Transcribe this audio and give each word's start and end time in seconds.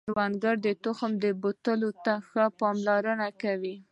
کروندګر 0.07 0.55
د 0.65 0.67
تخم 0.83 1.11
بوتل 1.41 1.81
ته 2.05 2.13
ښه 2.27 2.45
پاملرنه 2.59 3.27
کوي 3.41 3.75